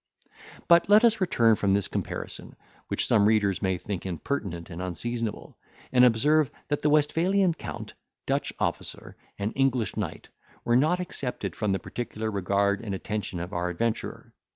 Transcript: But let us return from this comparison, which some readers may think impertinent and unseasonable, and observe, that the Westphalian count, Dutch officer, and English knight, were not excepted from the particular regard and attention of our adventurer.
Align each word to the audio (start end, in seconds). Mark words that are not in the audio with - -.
But 0.67 0.89
let 0.89 1.03
us 1.05 1.21
return 1.21 1.53
from 1.55 1.73
this 1.73 1.87
comparison, 1.87 2.55
which 2.87 3.05
some 3.05 3.27
readers 3.27 3.61
may 3.61 3.77
think 3.77 4.03
impertinent 4.03 4.71
and 4.71 4.81
unseasonable, 4.81 5.59
and 5.91 6.03
observe, 6.03 6.49
that 6.69 6.81
the 6.81 6.89
Westphalian 6.89 7.53
count, 7.53 7.93
Dutch 8.25 8.51
officer, 8.57 9.15
and 9.37 9.53
English 9.55 9.95
knight, 9.95 10.29
were 10.65 10.75
not 10.75 10.99
excepted 10.99 11.55
from 11.55 11.71
the 11.71 11.77
particular 11.77 12.31
regard 12.31 12.81
and 12.81 12.95
attention 12.95 13.39
of 13.39 13.53
our 13.53 13.69
adventurer. 13.69 14.33